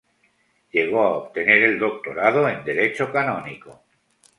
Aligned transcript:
Llegó 0.71 1.03
a 1.03 1.15
obtener 1.17 1.61
el 1.61 1.77
doctorado 1.77 2.49
en 2.49 2.63
Derecho 2.63 3.11
Canónico. 3.11 3.83